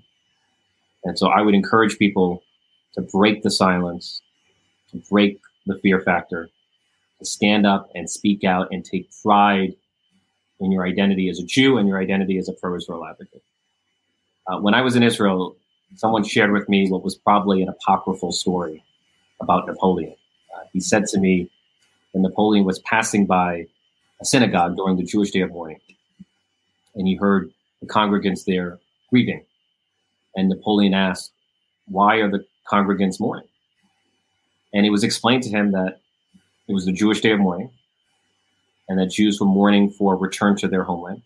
[1.05, 2.43] And so I would encourage people
[2.95, 4.23] to break the silence,
[4.91, 6.62] to break the fear factor, to
[7.25, 9.75] stand up and speak out and take pride
[10.61, 13.43] in your identity as a Jew and your identity as a pro Israel advocate.
[14.47, 15.57] Uh, when I was in Israel,
[15.97, 18.83] someone shared with me what was probably an apocryphal story
[19.41, 20.15] about Napoleon.
[20.55, 21.51] Uh, he said to me
[22.13, 23.67] when Napoleon was passing by
[24.21, 25.81] a synagogue during the Jewish Day of Mourning,
[26.95, 28.79] and he heard the congregants there
[29.11, 29.45] grieving.
[30.37, 31.33] And Napoleon asked,
[31.87, 33.49] Why are the congregants mourning?
[34.73, 36.01] And it was explained to him that
[36.69, 37.71] it was the Jewish day of mourning
[38.89, 41.23] and that Jews were mourning for return to their homeland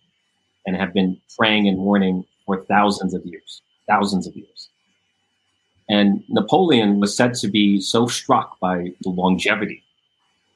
[0.67, 4.69] and have been praying and mourning for thousands of years, thousands of years.
[5.89, 9.83] And Napoleon was said to be so struck by the longevity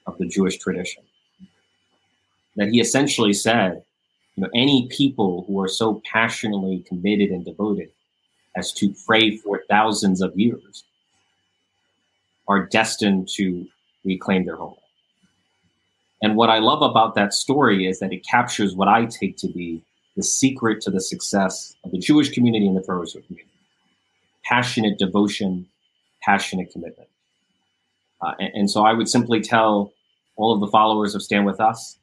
[0.06, 1.04] of the Jewish tradition
[2.56, 3.82] that he essentially said,
[4.34, 7.90] you know, any people who are so passionately committed and devoted
[8.56, 10.84] as to pray for thousands of years
[12.48, 13.66] are destined to
[14.04, 14.76] reclaim their home.
[16.22, 19.48] And what I love about that story is that it captures what I take to
[19.48, 19.82] be
[20.16, 23.46] the secret to the success of the Jewish community and the pro community
[24.42, 25.66] passionate devotion,
[26.22, 27.08] passionate commitment.
[28.20, 29.92] Uh, and, and so I would simply tell
[30.36, 31.98] all of the followers of Stand With Us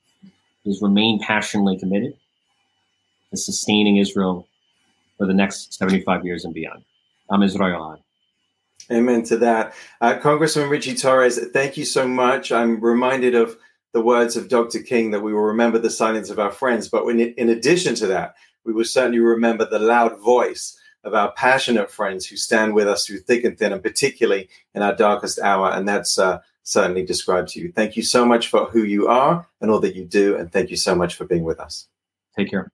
[0.65, 2.13] is remain passionately committed
[3.31, 4.47] to sustaining Israel
[5.17, 6.83] for the next 75 years and beyond.
[7.29, 7.99] I'm Israel.
[8.91, 9.73] Amen to that.
[9.99, 12.51] Uh, Congressman Ritchie Torres, thank you so much.
[12.51, 13.57] I'm reminded of
[13.93, 14.79] the words of Dr.
[14.79, 18.07] King that we will remember the silence of our friends, but when, in addition to
[18.07, 22.87] that, we will certainly remember the loud voice of our passionate friends who stand with
[22.87, 25.71] us through thick and thin, and particularly in our darkest hour.
[25.71, 27.71] And that's uh, certainly described to you.
[27.71, 30.35] Thank you so much for who you are and all that you do.
[30.35, 31.87] And thank you so much for being with us.
[32.35, 32.71] Take care.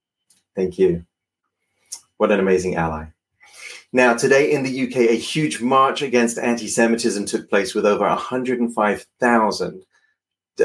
[0.55, 1.05] Thank you.
[2.17, 3.12] What an amazing ally.
[3.95, 8.07] Now, today in the UK, a huge march against anti Semitism took place with over
[8.07, 9.85] 105,000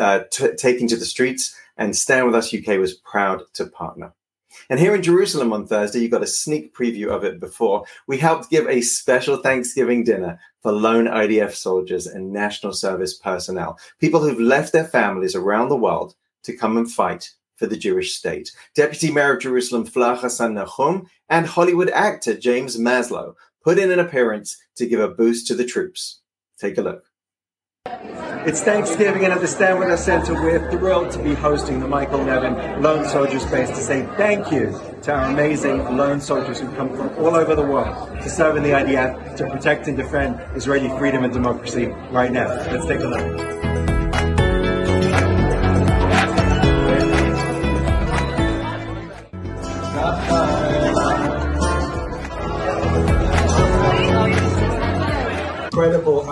[0.00, 4.14] uh, t- taking to the streets, and Stand With Us UK was proud to partner.
[4.70, 7.84] And here in Jerusalem on Thursday, you got a sneak preview of it before.
[8.06, 13.78] We helped give a special Thanksgiving dinner for lone IDF soldiers and national service personnel,
[14.00, 16.14] people who've left their families around the world
[16.44, 18.52] to come and fight for the Jewish state.
[18.74, 23.98] Deputy Mayor of Jerusalem, Fleur Hassan Nahoum, and Hollywood actor James Maslow put in an
[23.98, 26.20] appearance to give a boost to the troops.
[26.58, 27.04] Take a look.
[28.46, 31.88] It's Thanksgiving, and at the Stand With Us Center, we're thrilled to be hosting the
[31.88, 36.70] Michael Levin Lone Soldiers Base to say thank you to our amazing lone soldiers who
[36.76, 40.40] come from all over the world to serve in the IDF to protect and defend
[40.56, 42.48] Israeli freedom and democracy right now.
[42.48, 43.67] Let's take a look.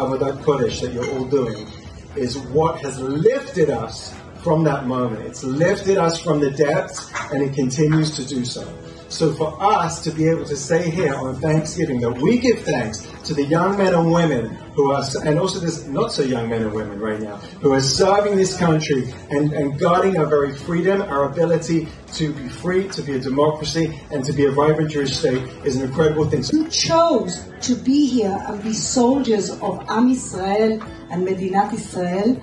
[0.07, 1.67] Avodat Kodesh that you're all doing
[2.15, 5.21] is what has lifted us from that moment.
[5.27, 8.63] It's lifted us from the depths and it continues to do so.
[9.09, 13.07] So for us to be able to say here on Thanksgiving that we give thanks
[13.25, 16.63] to the young men and women who are, and also this not so young men
[16.63, 21.03] and women right now, who are serving this country and, and guarding our very freedom,
[21.03, 25.17] our ability to be free, to be a democracy, and to be a vibrant Jewish
[25.17, 26.43] state is an incredible thing.
[26.53, 32.43] You chose to be here and be soldiers of Am Israel and Medinat Israel.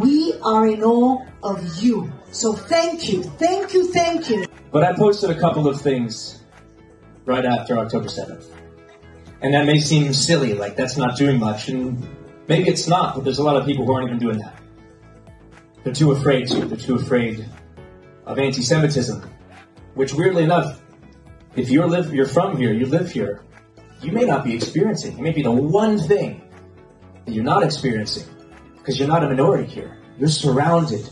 [0.00, 2.12] We are in awe of you.
[2.30, 4.47] So thank you, thank you, thank you.
[4.70, 6.42] But I posted a couple of things
[7.24, 8.44] right after October 7th.
[9.40, 11.68] And that may seem silly, like that's not doing much.
[11.68, 12.06] And
[12.48, 14.60] maybe it's not, but there's a lot of people who aren't even doing that.
[15.84, 16.66] They're too afraid to.
[16.66, 17.48] They're too afraid
[18.26, 19.22] of anti Semitism.
[19.94, 20.80] Which, weirdly enough,
[21.56, 23.42] if you're, live, you're from here, you live here,
[24.02, 25.18] you may not be experiencing.
[25.18, 26.42] It may be the one thing
[27.24, 28.28] that you're not experiencing
[28.76, 29.98] because you're not a minority here.
[30.18, 31.08] You're surrounded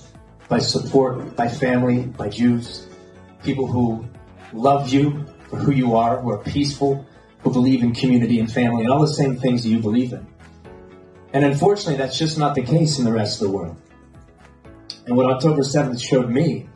[0.49, 2.87] by support, by family, by Jews,
[3.47, 4.07] people who
[4.53, 7.07] love you for who you are, who are peaceful,
[7.41, 10.27] who believe in community and family and all the same things that you believe in.
[11.33, 13.77] And unfortunately, that's just not the case in the rest of the world.
[15.07, 16.69] And what October 7th showed me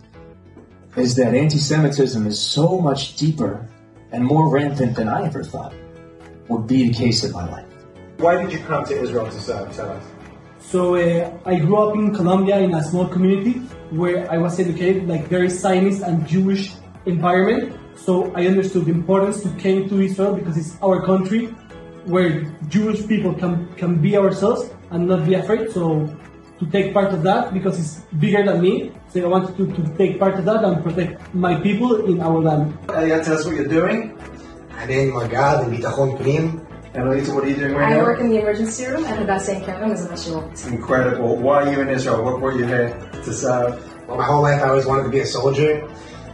[0.96, 3.68] is that anti Semitism is so much deeper
[4.12, 5.74] and more rampant than I ever thought
[6.48, 7.66] would be the case in my life.
[8.18, 9.74] Why did you come to Israel to serve?
[9.74, 10.04] Tell us.
[10.60, 15.08] So uh, I grew up in Colombia in a small community where I was educated,
[15.08, 16.72] like very Zionist and Jewish
[17.06, 17.78] environment.
[17.96, 21.46] So I understood the importance to came to Israel because it's our country
[22.06, 25.70] where Jewish people can, can be ourselves and not be afraid.
[25.70, 26.08] So
[26.60, 28.92] to take part of that because it's bigger than me.
[29.08, 32.40] So I wanted to, to take part of that and protect my people in our
[32.40, 32.78] land.
[32.88, 34.16] I think what you're doing.
[34.80, 36.66] and then my God, the Bitachon Prim.
[36.94, 38.02] Alita, what are you doing right I now?
[38.02, 40.66] work in the emergency room at Hadassah Kevin as a Mashiach.
[40.72, 41.36] Incredible.
[41.36, 42.24] Why are you in Israel?
[42.24, 44.08] What brought you here to serve?
[44.08, 45.88] Well, my whole life I always wanted to be a soldier.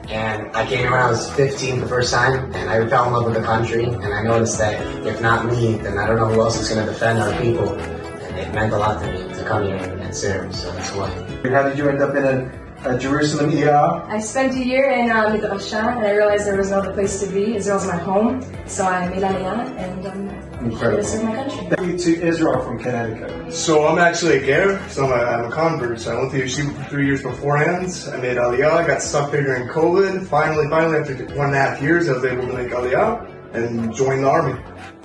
[0.09, 3.13] And I came here when I was 15 the first time, and I fell in
[3.13, 3.85] love with the country.
[3.85, 6.87] And I noticed that if not me, then I don't know who else is going
[6.87, 7.75] to defend our people.
[7.75, 11.11] And it meant a lot to me to come here and serve, so that's why.
[11.45, 14.05] And how did you end up in a, a Jerusalem ER?
[14.09, 17.19] I spent a year in uh, Midrasha, and I realized there was no other place
[17.21, 17.57] to be.
[17.57, 21.77] Israel's my home, so I made Aliyah, and um, here to serve my country.
[21.77, 23.53] Thank you to Israel from Connecticut.
[23.53, 26.01] So I'm actually a Ger, so I'm a, I'm a convert.
[26.01, 27.89] So I went to yeshiva for three years beforehand.
[28.13, 28.73] I made Aliyah.
[28.73, 30.27] I got stuck there during COVID.
[30.27, 33.95] Finally, finally, after one and a half years, I was able to make Aliyah and
[33.95, 34.61] join the army.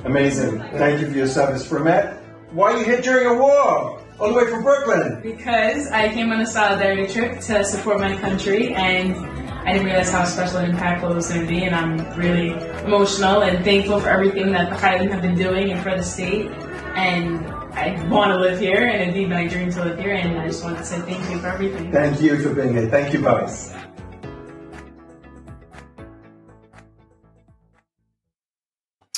[0.05, 0.59] Amazing.
[0.73, 1.67] Thank you for your service.
[1.67, 4.01] Framet, why are you here during a war?
[4.19, 5.19] All the way from Brooklyn.
[5.23, 9.15] Because I came on a solidarity trip to support my country and
[9.63, 12.49] I didn't realize how special and impactful it was going to be and I'm really
[12.83, 16.47] emotional and thankful for everything that the Highland have been doing and for the state
[16.95, 17.45] and
[17.75, 20.63] I want to live here and indeed my dream to live here and I just
[20.63, 21.91] want to say thank you for everything.
[21.91, 22.89] Thank you for being here.
[22.89, 23.77] Thank you both.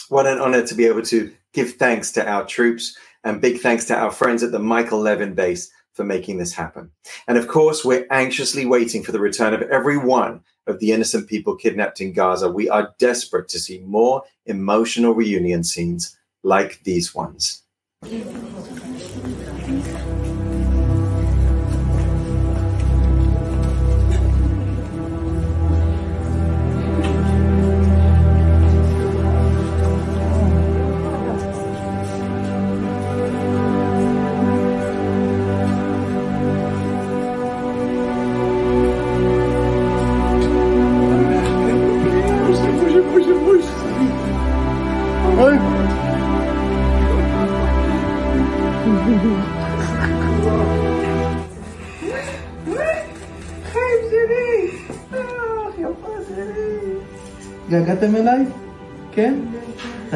[0.09, 3.85] What an honor to be able to give thanks to our troops and big thanks
[3.85, 6.91] to our friends at the Michael Levin base for making this happen.
[7.27, 11.27] And of course, we're anxiously waiting for the return of every one of the innocent
[11.27, 12.49] people kidnapped in Gaza.
[12.49, 17.63] We are desperate to see more emotional reunion scenes like these ones.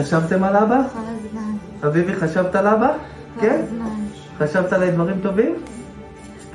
[0.07, 0.81] חשבתם על אבא?
[1.87, 2.93] אביבי, חשבת על אבא?
[3.39, 3.61] כן?
[4.39, 5.55] חשבת עליי דברים טובים?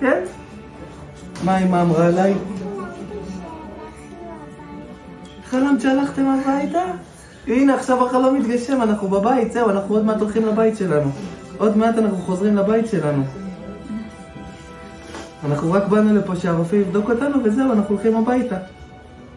[0.00, 0.22] כן?
[1.44, 2.34] מה אמא אמרה עליי?
[5.44, 6.82] חלמת שהלכתם הביתה?
[7.46, 11.10] הנה, עכשיו החלום מתגשם, אנחנו בבית, זהו, אנחנו עוד מעט הולכים לבית שלנו.
[11.58, 13.22] עוד מעט אנחנו חוזרים לבית שלנו.
[15.44, 18.56] אנחנו רק באנו לפה שהרופא יבדוק אותנו וזהו, אנחנו הולכים הביתה.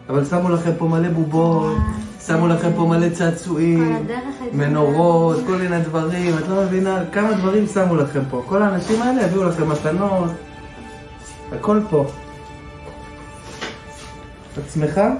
[0.08, 1.76] אבל שמו לכם פה מלא בובות,
[2.26, 4.06] שמו לכם פה מלא צעצועים,
[4.52, 8.42] מנורות, כל מיני דברים, את לא מבינה כמה דברים שמו לכם פה.
[8.46, 10.30] כל האנשים האלה הביאו לכם מתנות,
[11.52, 12.04] הכל פה.
[14.58, 15.10] את שמחה?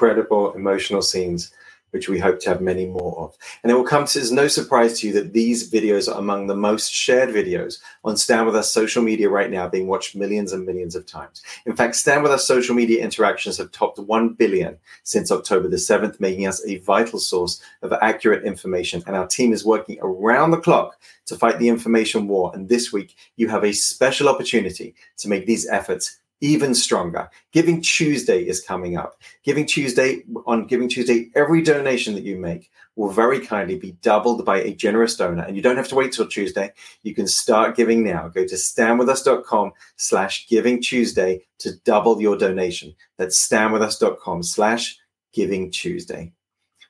[0.00, 1.52] Incredible emotional scenes,
[1.90, 3.36] which we hope to have many more of.
[3.62, 6.56] And it will come as no surprise to you that these videos are among the
[6.56, 10.64] most shared videos on Stand With Us social media right now, being watched millions and
[10.64, 11.42] millions of times.
[11.66, 15.76] In fact, Stand With Us social media interactions have topped 1 billion since October the
[15.76, 19.02] 7th, making us a vital source of accurate information.
[19.06, 20.96] And our team is working around the clock
[21.26, 22.52] to fight the information war.
[22.54, 27.30] And this week, you have a special opportunity to make these efforts even stronger.
[27.52, 29.20] Giving Tuesday is coming up.
[29.44, 34.44] Giving Tuesday, on Giving Tuesday, every donation that you make will very kindly be doubled
[34.44, 35.42] by a generous donor.
[35.42, 36.72] And you don't have to wait till Tuesday.
[37.02, 38.28] You can start giving now.
[38.28, 42.94] Go to standwithus.com slash giving Tuesday to double your donation.
[43.18, 44.98] That's standwithus.com slash
[45.32, 46.32] giving Tuesday.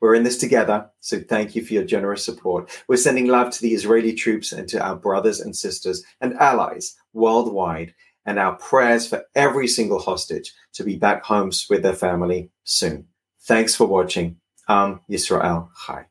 [0.00, 2.70] We're in this together, so thank you for your generous support.
[2.88, 6.96] We're sending love to the Israeli troops and to our brothers and sisters and allies
[7.12, 7.94] worldwide
[8.26, 13.06] and our prayers for every single hostage to be back home with their family soon.
[13.42, 14.36] Thanks for watching.
[14.68, 16.09] Am Yisrael Chai.